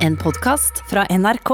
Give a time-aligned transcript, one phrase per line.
[0.00, 1.50] En podkast fra NRK.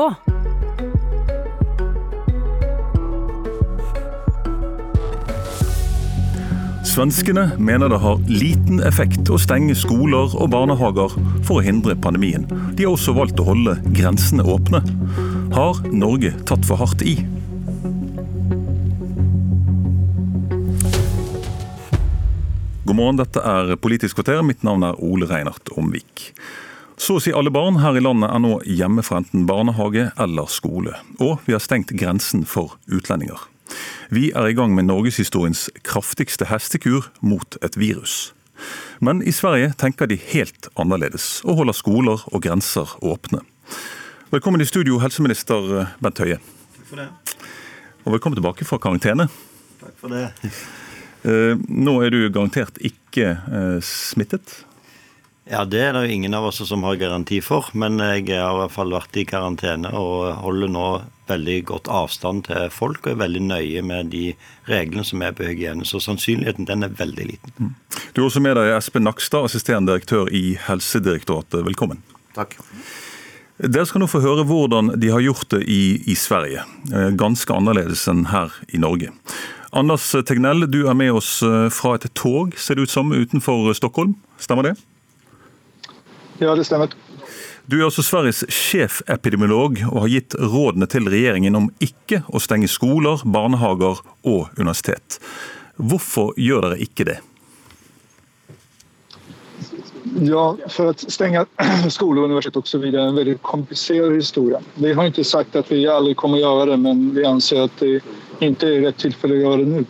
[6.87, 12.47] Svenskene mener det har liten effekt å stenge skoler og barnehager for å hindre pandemien.
[12.79, 14.79] De har også valgt å holde grensene åpne.
[15.57, 17.17] Har Norge tatt for hardt i?
[22.87, 24.47] God morgen, dette er Politisk kvarter.
[24.47, 26.31] Mitt navn er Ole Reinert Omvik.
[26.97, 30.49] Så å si alle barn her i landet er nå hjemme fra enten barnehage eller
[30.49, 30.95] skole.
[31.21, 33.37] Og vi har stengt grensen for utlendinger.
[34.09, 38.33] Vi er i gang med norgeshistoriens kraftigste hestekur mot et virus.
[39.05, 43.43] Men i Sverige tenker de helt annerledes, og holder skoler og grenser åpne.
[44.33, 46.39] Velkommen i studio, helseminister Bent Høie.
[46.79, 47.11] Takk for det.
[48.07, 49.29] Og velkommen tilbake fra karantene.
[49.83, 50.31] Takk for det.
[51.29, 54.63] Eh, Nå er du garantert ikke eh, smittet.
[55.47, 58.51] Ja, Det er det jo ingen av oss som har garanti for, men jeg har
[58.57, 60.87] i hvert fall vært i karantene og holder nå
[61.31, 64.33] veldig godt avstand til folk og er veldig nøye med de
[64.67, 65.87] reglene som er på hygiene.
[65.87, 67.71] Så sannsynligheten den er veldig liten.
[68.15, 71.63] Du er også med deg Espen Nakstad, assisterende direktør i Helsedirektoratet.
[71.67, 72.03] Velkommen.
[72.35, 72.59] Takk.
[73.63, 76.67] Dere skal nå få høre hvordan de har gjort det i, i Sverige.
[76.91, 79.15] Eh, Ganske annerledes enn her i Norge.
[79.77, 83.71] Anders Tegnell, du er med oss eh, fra et tog, ser det ut som, utenfor
[83.79, 84.19] Stockholm.
[84.43, 84.77] Stemmer det?
[86.39, 86.93] Ja, det stemmer.
[87.67, 92.69] Du er også Sveriges sjefepidemiolog og har gitt rådene til regjeringen om ikke å stenge
[92.71, 95.19] skoler, barnehager og universitet.
[95.77, 97.17] Hvorfor gjør dere ikke det?
[100.23, 101.43] Ja, for å stenge
[101.97, 104.61] skoler og universitet og så vidare är en veldig komplisert historie.
[104.75, 107.83] Vi har ikke sagt at vi aldri kommer å gjøre det, men vi anser at
[107.83, 107.99] det
[108.41, 109.85] ikke er rett tilfelle å gjøre det nå.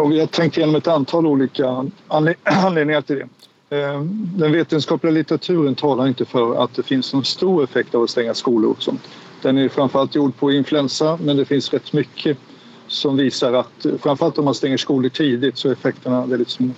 [0.00, 1.68] Og vi har tenkt gjennom et antall ulike
[2.08, 3.28] anledninger til det.
[3.70, 4.00] Eh,
[4.36, 8.34] Den vetenskapliga litteraturen talar inte för att det finns någon stor effekt av att stänga
[8.34, 9.00] skolor och sånt.
[9.42, 12.38] Den är framförallt gjord på influensa, men det finns rätt mycket
[12.88, 16.70] som visar att framförallt om man stänger skolor tidigt så är effekterna väldigt små.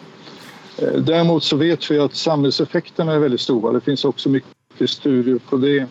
[0.79, 3.73] Eh, Däremot så vet vi att samhällseffekterna är väldigt stora.
[3.73, 5.87] Det finns också mycket studier på det.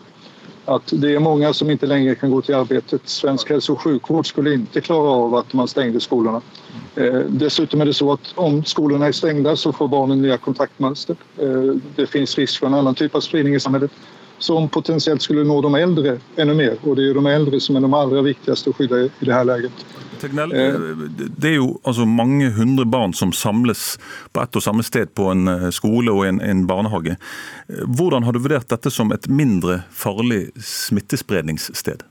[0.68, 3.00] Att det är många som inte längre kan gå till arbetet.
[3.04, 6.40] Svensk hälso och sjukvård skulle inte klara av att man stängde skolorna.
[6.94, 11.16] Eh, Dessutom är det så att om skolorna är stängda så får barnen nya kontaktmönster.
[11.38, 13.90] Eh, Det finns risk för en annan typ av spridning i samhället
[14.38, 16.76] som potentiellt skulle nå de äldre ännu mer.
[16.82, 19.44] Och det är de äldre som är de allra viktigaste att skydda i det här
[19.44, 19.72] läget.
[20.20, 20.74] Tegnell, Eh.
[21.38, 23.98] det er jo altså mange hundre barn som samles
[24.32, 27.16] på ett og samme sted på en eh, skole og en, en barnehage.
[27.68, 32.02] Eh, Hvordan har du vurdert dette som et mindre farlig smittespredningssted?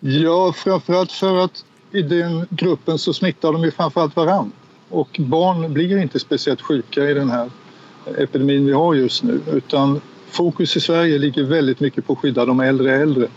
[0.00, 4.52] Ja, framförallt för att i den gruppen så smittar de ju framförallt varann.
[4.88, 7.50] Och barn blir inte speciellt sjuka i den här
[8.18, 9.40] epidemin vi har just nu.
[9.52, 10.00] Utan
[10.30, 13.28] fokus i Sverige ligger väldigt mycket på att skydda de äldre.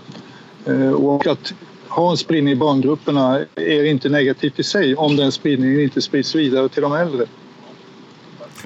[0.66, 1.54] Eh, Och att
[1.96, 6.36] ha en spridning i barngrupperna är inte negativt i sig om den spridningen inte sprids
[6.36, 7.30] videre til de eldre.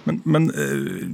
[0.07, 1.07] Men, men eh,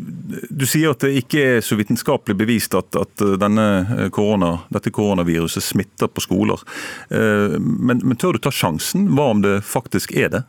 [0.49, 4.93] du sier at det ikke er så vitenskapelig bevist at, at eh, denne korona, dette
[4.93, 6.61] koronaviruset smitter på skoler.
[7.09, 9.07] Eh, Men, men tør du ta sjansen?
[9.15, 10.43] Hva om det faktisk er det?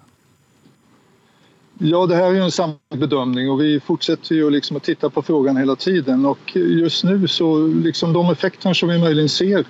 [1.79, 5.11] Ja, det här är ju en samlad bedömning och vi fortsetter ju liksom att titta
[5.11, 9.65] på frågan hele tiden och just nu så liksom de effekter som vi möjligen ser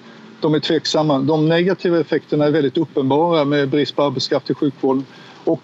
[0.44, 1.18] de är tveksamma.
[1.18, 5.04] De negativa effekterna är väldigt uppenbara med brist på arbetskraft i sjukvården
[5.44, 5.60] och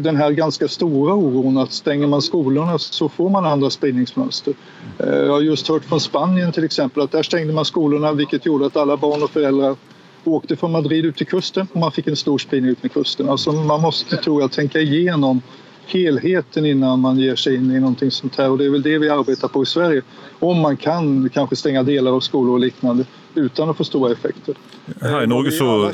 [0.00, 4.54] den här ganska stora oron att stänger man skolorna så får man andra spridningsmönster.
[4.98, 8.46] Eh, Jag har just hört från Spanien till exempel att där stängde man skolorna vilket
[8.46, 9.76] gjorde att alla barn och föräldrar
[10.24, 13.28] åkte från Madrid ut till kusten och man fick en stor spridning ut med kusten.
[13.28, 15.42] Alltså man måste, tror jag, tänka igenom
[15.90, 18.98] helheten innan man ger sig in i någonting sånt här och det är väl det
[18.98, 20.02] vi arbetar på i Sverige.
[20.38, 24.54] Om man kan kanske stänga delar av skolor och liknande utan att få stora effekter.
[25.00, 25.92] Her i Norge så,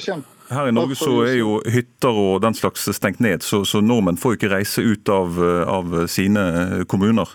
[0.50, 4.18] her i Norge så er jo hytter og den slags stengt ned, så, så nordmenn
[4.20, 5.38] får jo ikke reise ut av,
[5.70, 7.32] av sine kommuner.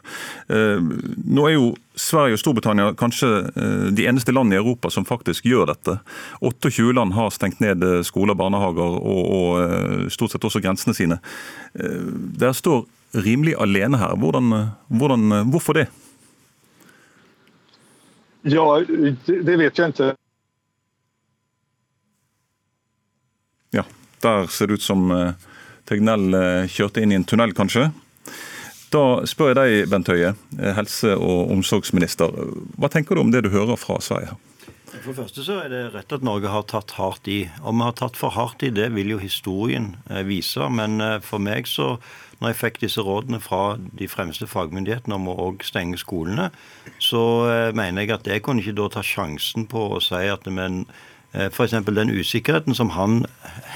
[0.51, 5.08] Eh, Nå er jo Sverige og Storbritannia kanskje eh, de eneste land i Europa som
[5.08, 5.97] faktisk gjør dette.
[6.40, 10.96] 28 land har stengt ned eh, skoler, barnehager og, og eh, stort sett også grensene
[10.97, 11.19] sine.
[11.75, 12.07] Eh,
[12.40, 12.85] Dere står
[13.25, 14.16] rimelig alene her.
[14.16, 14.53] Hvordan,
[14.87, 15.90] hvordan, hvorfor det?
[18.41, 20.14] Ja, det, vet jeg inte.
[23.72, 23.85] Ja,
[24.23, 25.34] der ser det ut som eh,
[25.88, 27.90] Tegnell eh, kjørte inn i en tunnel, kanskje.
[28.91, 32.35] Da spør jeg deg, Bent Høie, eh, helse- og omsorgsminister.
[32.76, 34.35] Hva tenker du om det du hører fra Sverige?
[34.91, 37.46] For det første så er det rett at Norge har tatt hardt i.
[37.64, 39.94] Om vi har tatt for hardt i, det vil jo historien
[40.28, 40.67] vise.
[40.67, 41.94] Men for meg så,
[42.41, 46.50] når jeg fikk disse rådene fra de fremste fagmyndighetene om å òg stenge skolene,
[47.00, 47.24] så
[47.72, 50.84] mener jeg at jeg kunne ikke da ta sjansen på å si at men
[51.33, 51.78] F.eks.
[51.87, 53.25] den usikkerheten som han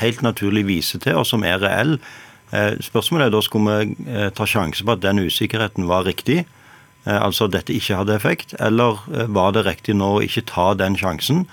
[0.01, 1.93] helt naturlig viser til, og som er reell.
[2.83, 6.43] Spørsmålet er da skulle vi ta sjanse på at den usikkerheten var riktig.
[7.05, 10.45] Eh, altså at dette ikke hadde effekt, eller eh, var det riktig nå å ikke
[10.49, 11.45] ta den sjansen?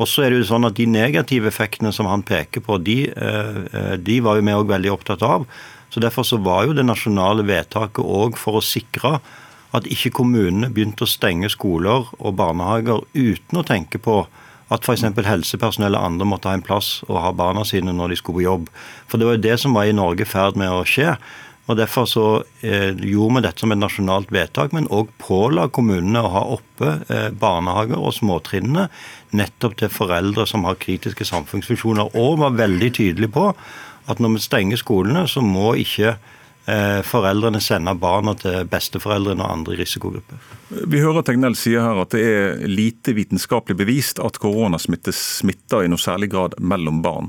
[0.00, 2.98] Og så er det jo sånn at De negative effektene som han peker på, de,
[3.12, 5.46] eh, de var jo vi òg veldig opptatt av.
[5.92, 9.20] Så Derfor så var jo det nasjonale vedtaket òg for å sikre
[9.74, 14.24] at ikke kommunene begynte å stenge skoler og barnehager uten å tenke på
[14.74, 15.06] at f.eks.
[15.26, 18.46] helsepersonell og andre måtte ha en plass å ha barna sine når de skulle på
[18.48, 18.68] jobb.
[19.08, 21.16] For det var jo det som var i Norge i ferd med å skje.
[21.64, 22.26] Og Derfor så
[22.60, 26.90] eh, gjorde vi dette som et nasjonalt vedtak, men òg påla kommunene å ha oppe
[27.08, 28.90] eh, barnehager og småtrinnene
[29.34, 33.48] nettopp til foreldre som har kritiske samfunnsfunksjoner, og var veldig tydelig på
[34.04, 36.18] at når vi stenger skolene, så må ikke
[37.04, 40.40] foreldrene sender barna til besteforeldrene og andre i risikogrupper.
[40.88, 45.90] Vi hører Tegnell sier her at det er lite vitenskapelig bevist at koronasmitte smitter i
[45.92, 47.28] noe særlig grad mellom barn.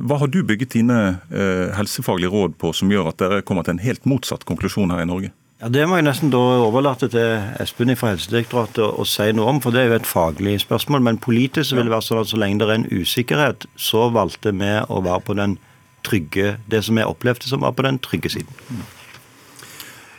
[0.00, 3.76] Hva har du bygget dine eh, helsefaglige råd på som gjør at dere kommer til
[3.76, 5.30] en helt motsatt konklusjon her i Norge?
[5.60, 9.52] Ja, Det må jeg nesten da overlate til Espen fra Helsedirektoratet å, å si noe
[9.52, 11.04] om, for det er jo et faglig spørsmål.
[11.04, 14.54] Men politisk vil det være sånn at så lenge det er en usikkerhet, så valgte
[14.56, 15.58] vi å være på den
[16.04, 18.84] trygge, det som jeg opplevde som var på den trygge siden.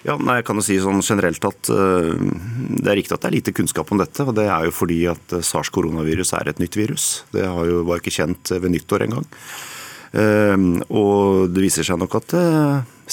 [0.06, 3.30] Ja, nei, jeg kan jo si sånn generelt at uh, Det er riktig at det
[3.32, 4.22] er lite kunnskap om dette.
[4.22, 7.08] og Det er jo fordi at eh, sars-koronavirus er et nytt virus.
[7.34, 9.26] Det jo, var ikke kjent ved nyttår engang.
[10.16, 12.46] Uh, og det viser seg nok at det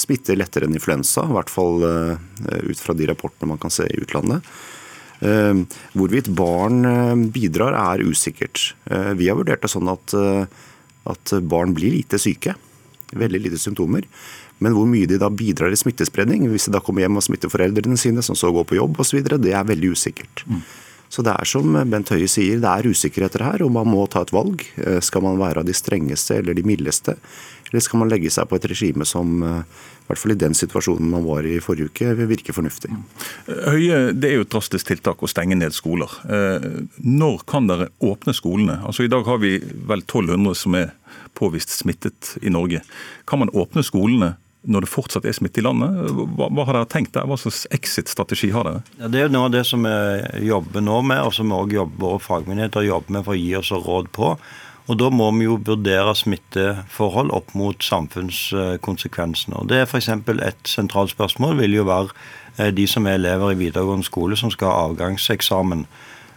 [0.03, 1.25] smitter lettere enn influensa.
[1.25, 4.45] I hvert fall ut fra de rapportene man kan se i utlandet.
[5.93, 8.73] Hvorvidt barn bidrar er usikkert.
[8.89, 10.15] Vi har vurdert det sånn at,
[11.13, 12.55] at barn blir lite syke.
[13.19, 14.07] Veldig lite symptomer.
[14.63, 17.51] Men hvor mye de da bidrar i smittespredning, hvis de da kommer hjem og smitter
[17.51, 20.45] foreldrene sine, som så går på jobb osv., det er veldig usikkert.
[20.47, 20.63] Mm.
[21.13, 24.23] Så det er som Bent Høie sier, det er usikkerheter her, og man må ta
[24.25, 24.63] et valg.
[24.81, 27.13] Eh, skal man være av de strengeste eller de mildeste,
[27.69, 30.57] eller skal man legge seg på et regime som eh, i hvert fall i den
[30.57, 32.89] situasjonen man var i forrige uke, vil virke fornuftig.
[32.91, 33.03] Mm.
[33.47, 36.17] Høie, Det er jo et drastisk tiltak å stenge ned skoler.
[36.25, 36.65] Eh,
[36.97, 38.79] når kan dere åpne skolene?
[38.81, 40.95] Altså I dag har vi vel 1200 som er
[41.37, 42.81] påvist smittet i Norge.
[43.29, 44.33] Kan man åpne skolene
[44.63, 45.95] når det fortsatt er smitte i landet.
[46.37, 47.27] Hva, hva har dere tenkt der?
[47.27, 48.83] Hva slags exit-strategi har dere?
[48.99, 51.87] Ja, det er noe av det som vi jobber nå med, og som vi også
[51.99, 54.35] våre fagmyndigheter jobber med for å gi oss råd på.
[54.91, 59.61] Og Da må vi jo vurdere smitteforhold opp mot samfunnskonsekvensene.
[59.61, 60.09] Og det er F.eks.
[60.09, 62.11] et sentralt spørsmål vil jo være
[62.57, 65.85] eh, de som er elever i videregående skole som skal ha avgangseksamen.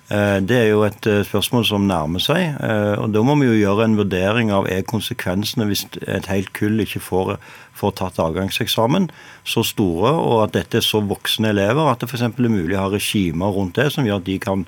[0.07, 2.39] Eh, det er jo et eh, spørsmål som nærmer seg.
[2.63, 6.53] Eh, og Da må vi jo gjøre en vurdering av er konsekvensene hvis et helt
[6.55, 7.33] kull ikke får,
[7.75, 9.11] får tatt avgangseksamen,
[9.43, 12.23] så store, og at dette er så voksne elever at det f.eks.
[12.23, 14.63] er mulig å ha regimer rundt det som gjør at de kan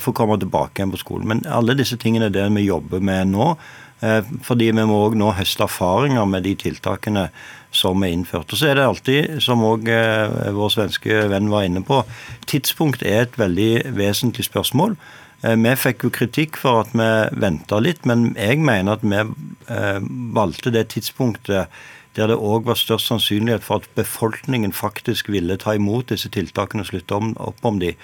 [0.00, 1.28] få komme tilbake igjen på skolen.
[1.28, 3.54] Men alle disse tingene er det vi jobber med nå.
[4.02, 7.28] Fordi vi må òg nå høste erfaringer med de tiltakene
[7.72, 8.52] som er innført.
[8.52, 12.02] Og Så er det alltid, som òg eh, vår svenske venn var inne på,
[12.46, 14.96] tidspunkt er et veldig vesentlig spørsmål.
[15.42, 17.08] Eh, vi fikk jo kritikk for at vi
[17.40, 19.98] venta litt, men jeg mener at vi eh,
[20.36, 21.72] valgte det tidspunktet
[22.12, 26.84] der det òg var størst sannsynlighet for at befolkningen faktisk ville ta imot disse tiltakene
[26.84, 27.94] og slutte opp om de.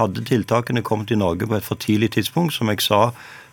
[0.00, 3.10] Hadde tiltakene kommet i Norge på et for tidlig tidspunkt, som jeg sa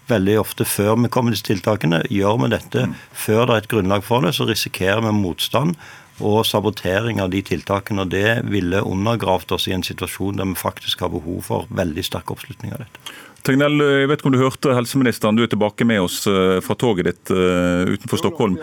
[0.10, 2.04] veldig ofte før vi kommer til tiltakene.
[2.14, 2.96] Gjør vi dette mm.
[3.26, 5.78] før det er et grunnlag for det, så risikerer vi motstand
[6.24, 8.06] og sabotering av de tiltakene.
[8.06, 12.06] og Det ville undergravd oss i en situasjon der vi faktisk har behov for veldig
[12.06, 13.16] sterk oppslutning av dette.
[13.46, 16.74] Tegnell, jeg vet ikke om du hørte helseministeren, du er tilbake med oss eh, fra
[16.82, 18.56] toget ditt eh, utenfor Stockholm.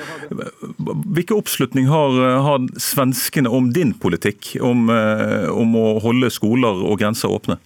[1.15, 6.99] Hvilken oppslutning har, har svenskene om din politikk om, eh, om å holde skoler og
[6.99, 7.61] grenser åpne?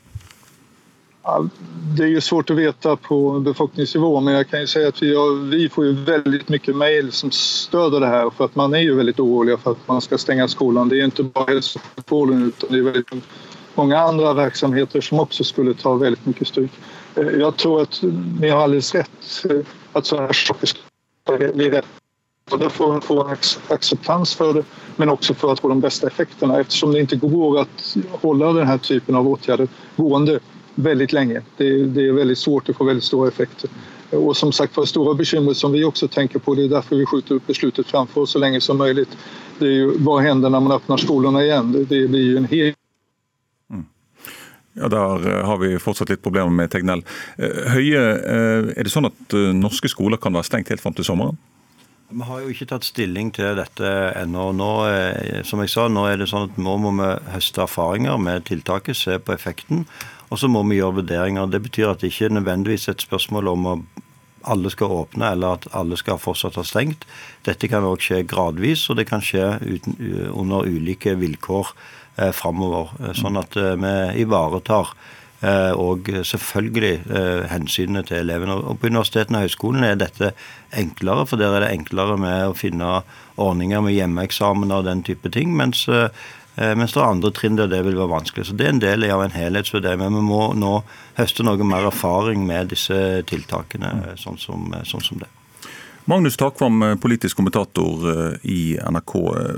[1.96, 5.14] Det är ju svårt att veta på befolkningsnivå men jag kan ju säga att vi,
[5.14, 8.78] har, vi får ju väldigt mycket mejl som stöder det här för att man är
[8.78, 10.88] ju väldigt orolig för att man ska stänga skolan.
[10.88, 13.12] Det är inte bara hälso utan det är väldigt
[13.74, 16.70] många andra verksamheter som också skulle ta väldigt mycket stryk.
[17.14, 18.02] Jeg jag tror att
[18.40, 20.80] ni har alldeles rätt at att sådana här saker ska
[21.54, 21.86] bli rätt
[22.50, 23.36] både får man få en
[23.68, 24.64] acceptans för det
[24.96, 28.66] men också för att få de bästa effekterna eftersom det inte går att hålla den
[28.66, 30.40] här typen av åtgärder gående
[30.76, 31.42] väldigt länge.
[31.56, 33.71] Det, det, är väldigt svårt att få väldigt stora effekter.
[34.11, 37.06] Och som sagt var, stora bekymringer som vi också tänker på, det är därför vi
[37.06, 39.16] skjuter upp beslutet framför oss så länge som möjligt.
[39.59, 41.73] Det är ju, vad händer när man öppnar skolorna igen?
[41.73, 42.75] Det, det blir ju en hel
[44.78, 47.00] Ja, Der har vi fortsatt litt problemer med Tegnell.
[47.73, 48.00] Høie,
[48.76, 51.38] er det sånn at norske skoler kan være stengt helt fram til sommeren?
[52.08, 54.52] Vi har jo ikke tatt stilling til dette ennå.
[54.54, 54.70] Nå,
[55.48, 58.94] som jeg sa, nå er det sånn at nå må vi høste erfaringer med tiltaket,
[58.94, 59.82] se på effekten.
[60.30, 61.50] Og så må vi gjøre vurderinger.
[61.50, 64.04] Det betyr at det ikke er nødvendigvis et spørsmål om at
[64.46, 67.06] alle skal åpne, eller at alle skal fortsatt ha stengt.
[67.46, 69.98] Dette kan òg skje gradvis, og det kan skje uten,
[70.30, 71.72] under ulike vilkår
[72.22, 72.94] eh, framover.
[73.02, 75.25] Eh, sånn at eh, vi ivaretar eh,
[75.76, 78.54] og selvfølgelig eh, hensynet til elevene.
[78.56, 80.32] Og På universitetene og høyskolene er dette
[80.72, 83.02] enklere, for der er det enklere med å finne
[83.36, 85.56] ordninger med hjemmeeksamen og den type ting.
[85.56, 86.08] mens eh,
[86.56, 88.46] mens det er andre trinn der det vil være vanskelig.
[88.48, 90.00] Så Det er en del av en helhetsvurdering.
[90.00, 90.84] Men vi må nå
[91.18, 95.28] høste noe mer erfaring med disse tiltakene, sånn som, sånn som det.
[96.08, 99.14] Magnus Takvam, politisk kommentator eh, i NRK.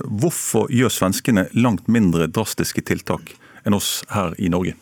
[0.08, 4.74] Hvorfor gjør svenskene langt mindre drastiske tiltak enn oss her i Norge?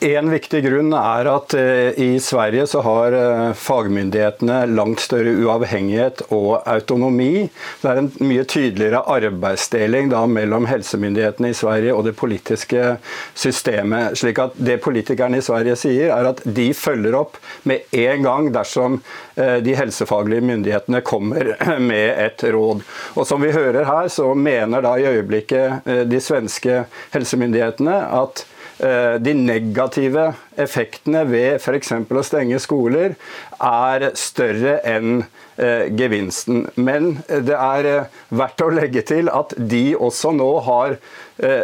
[0.00, 6.22] En viktig grunn er at eh, i Sverige så har eh, fagmyndighetene langt større uavhengighet
[6.32, 7.50] og autonomi.
[7.82, 12.94] Det er en mye tydeligere arbeidsdeling da mellom helsemyndighetene i Sverige og det politiske
[13.36, 14.16] systemet.
[14.16, 17.36] slik at Det politikerne i Sverige sier, er at de følger opp
[17.68, 19.02] med en gang dersom
[19.36, 21.52] eh, de helsefaglige myndighetene kommer
[21.90, 22.80] med et råd.
[23.20, 28.46] Og Som vi hører her, så mener da i øyeblikket de svenske helsemyndighetene at
[28.80, 31.92] de negative effektene ved f.eks.
[32.08, 33.16] å stenge skoler
[33.60, 35.24] er større enn
[35.60, 36.64] eh, gevinsten.
[36.80, 40.96] Men det er eh, verdt å legge til at de også nå har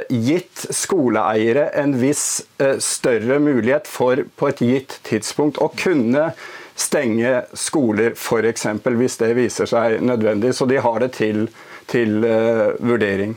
[0.09, 2.47] gitt skoleeiere en viss
[2.81, 6.31] større mulighet for på et gitt tidspunkt å kunne
[6.81, 8.65] stenge skoler, f.eks.
[8.87, 10.55] hvis det viser seg nødvendig.
[10.57, 11.45] Så de har det til,
[11.93, 13.37] til vurdering.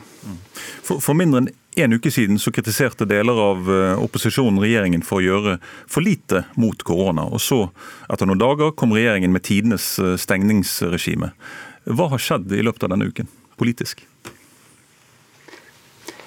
[0.80, 5.20] For, for mindre enn en uke siden så kritiserte deler av eh, opposisjonen regjeringen for
[5.20, 7.28] å gjøre for lite mot korona.
[7.30, 7.60] Og så,
[8.10, 11.30] etter noen dager, kom regjeringen med tidenes eh, stengningsregime.
[11.86, 14.02] Hva har skjedd i løpet av denne uken, politisk?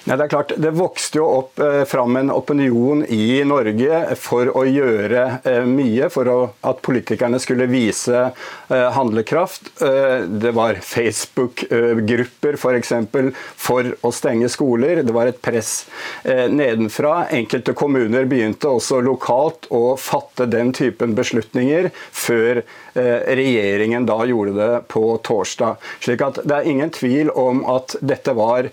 [0.04, 4.50] Nei, det er klart, det vokste jo opp eh, fram en opinion i Norge for
[4.52, 6.36] å gjøre eh, mye for å,
[6.68, 9.72] at politikerne skulle vise eh, handlekraft.
[9.80, 12.94] Eh, det var Facebook-grupper f.eks.
[13.16, 13.32] For,
[13.64, 15.06] for å stenge skoler.
[15.08, 15.86] Det var et press
[16.28, 17.30] eh, nedenfra.
[17.40, 24.60] Enkelte kommuner begynte også lokalt å fatte den typen beslutninger før eh, regjeringen da gjorde
[24.60, 25.80] det på torsdag.
[26.04, 28.68] Slik at det er ingen tvil om at dette var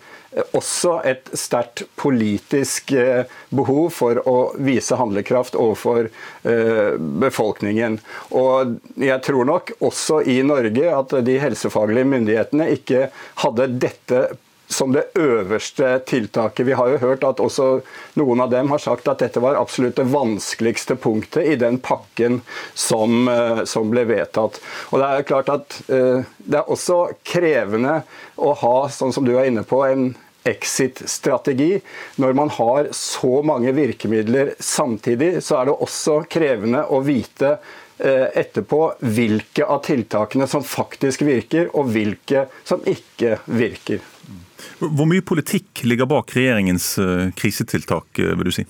[0.55, 6.93] også et sterkt politisk eh, behov for å vise handlekraft overfor eh,
[7.25, 7.99] befolkningen.
[8.39, 13.09] Og jeg tror nok også i Norge at de helsefaglige myndighetene ikke
[13.43, 14.23] hadde dette
[14.71, 16.67] som det øverste tiltaket.
[16.67, 17.81] Vi har jo hørt at også
[18.21, 22.41] noen av dem har sagt at dette var absolutt det vanskeligste punktet i den pakken
[22.75, 24.61] som, eh, som ble vedtatt.
[24.91, 28.03] Og Det er klart at uh, det er også krevende
[28.37, 30.13] å ha, sånn som du er inne på, en
[30.45, 31.81] exit-strategi.
[32.21, 37.57] Når man har så mange virkemidler samtidig, så er det også krevende å vite
[38.01, 44.01] Eh, etterpå hvilke av tiltakene som faktisk virker, og hvilke som ikke virker.
[44.81, 48.67] Hvor mye politikk ligger bak regjeringens eh, krisetiltak, eh, vil du si?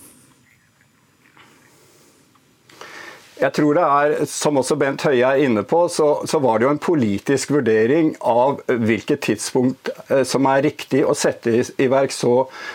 [3.40, 6.66] Jeg tror det er, som også Bent Høie er inne på, så, så, var det
[6.66, 12.12] jo en politisk vurdering av hvilket tidspunkt eh, som er riktig å sette i, verk
[12.12, 12.34] så,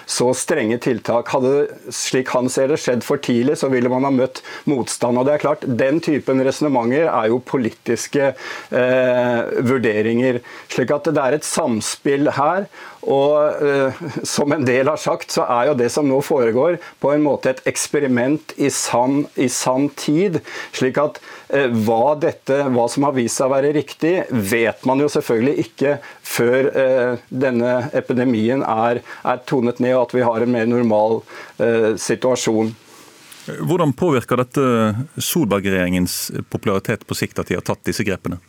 [0.10, 1.30] så, strenge tiltak.
[1.36, 5.22] Hadde slik han ser det, skjedd for tidlig, så ville man ha møtt motstand.
[5.22, 10.42] Og det er klart, Den typen resonnementer er jo politiske eh, vurderinger.
[10.74, 12.66] slik at det er et samspill her.
[13.06, 17.14] Og eh, som en del har sagt, så er jo det som nå foregår, på
[17.14, 20.42] en måte et eksperiment i sann, i sann tid.
[20.76, 25.04] Slik at uh, hva, dette, hva som har vist seg å være riktig, vet man
[25.04, 30.44] jo selvfølgelig ikke før uh, denne epidemien er, er, tonet ned og at vi har
[30.44, 31.22] en mer normal
[32.02, 32.72] situasjon.
[33.46, 34.64] Hvordan påvirker dette
[35.22, 36.18] Solberg-regjeringens
[36.50, 38.40] popularitet på sikt at de har tatt disse grepene?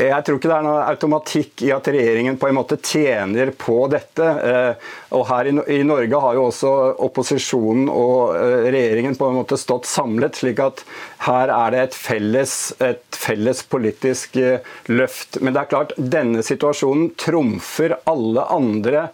[0.00, 3.82] Jeg tror ikke det er noe automatikk i at regjeringen på en måte tjener på
[3.92, 4.24] dette.
[4.24, 6.70] Eh, og her i Norge har jo også
[7.04, 10.80] opposisjonen og eh, regjeringen på en måte stått samlet, slik at
[11.26, 15.40] her er det et felles, et felles politisk eh, løft.
[15.44, 19.08] Men det er klart, denne situasjonen trumfer alle andre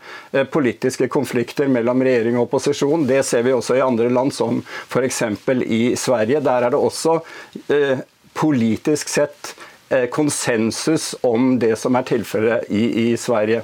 [0.53, 3.09] politiske konflikter mellom regjering og opposisjon.
[3.11, 5.23] Det ser vi også i andre land, som f.eks.
[5.67, 6.45] i Sverige.
[6.47, 7.19] Der er det også
[8.37, 9.57] politisk sett
[10.11, 13.61] konsensus om det som er tilfellet i, i, Sverige.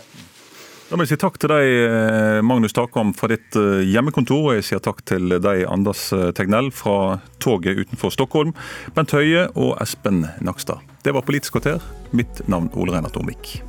[0.93, 4.51] Da må jeg si takk til deg, eh, Magnus Takam fra ditt eh, hjemmekontor.
[4.51, 8.53] Og jeg sier takk til deg, Anders eh, Tegnell fra toget utenfor Stockholm.
[8.93, 10.85] Bent Høie og Espen Nakstad.
[11.01, 11.81] Det var Politisk kvarter.
[12.13, 13.63] Mitt navn Ole Reinert Omvik.